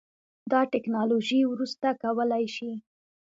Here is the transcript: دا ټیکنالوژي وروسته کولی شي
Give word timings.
دا 0.51 0.61
ټیکنالوژي 0.71 1.41
وروسته 1.47 1.87
کولی 2.01 2.45
شي 2.55 2.71